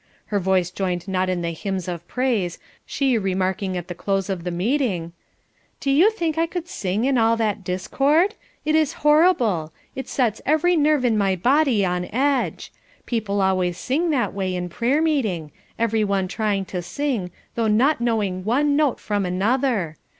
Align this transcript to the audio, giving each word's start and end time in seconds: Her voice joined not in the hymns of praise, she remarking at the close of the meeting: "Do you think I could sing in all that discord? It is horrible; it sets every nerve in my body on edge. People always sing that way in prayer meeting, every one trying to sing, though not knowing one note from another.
Her 0.33 0.39
voice 0.39 0.71
joined 0.71 1.07
not 1.07 1.29
in 1.29 1.43
the 1.43 1.51
hymns 1.51 1.87
of 1.87 2.07
praise, 2.07 2.57
she 2.87 3.19
remarking 3.19 3.77
at 3.77 3.87
the 3.87 3.93
close 3.93 4.31
of 4.31 4.43
the 4.43 4.49
meeting: 4.49 5.13
"Do 5.79 5.91
you 5.91 6.09
think 6.09 6.39
I 6.39 6.47
could 6.47 6.67
sing 6.67 7.05
in 7.05 7.19
all 7.19 7.37
that 7.37 7.63
discord? 7.63 8.33
It 8.65 8.73
is 8.73 8.93
horrible; 9.05 9.71
it 9.95 10.07
sets 10.09 10.41
every 10.43 10.75
nerve 10.75 11.05
in 11.05 11.19
my 11.19 11.35
body 11.35 11.85
on 11.85 12.05
edge. 12.05 12.73
People 13.05 13.43
always 13.43 13.77
sing 13.77 14.09
that 14.09 14.33
way 14.33 14.55
in 14.55 14.69
prayer 14.69 15.03
meeting, 15.03 15.51
every 15.77 16.03
one 16.03 16.27
trying 16.27 16.65
to 16.65 16.81
sing, 16.81 17.29
though 17.53 17.67
not 17.67 18.01
knowing 18.01 18.43
one 18.43 18.75
note 18.75 18.99
from 18.99 19.23
another. 19.23 19.97